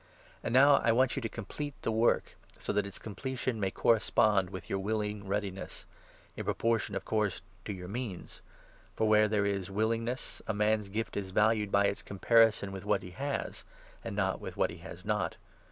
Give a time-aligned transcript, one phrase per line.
[0.43, 3.69] And now I want you to n complete the work, so that its completion may
[3.69, 5.85] correspond with your willing readiness—
[6.35, 8.41] in proportion, of course, to your means.
[8.95, 12.83] For, where there is willingness, a man's gift is valued by its 12 comparison with
[12.83, 13.63] what he has,
[14.03, 15.37] and not with what he has not.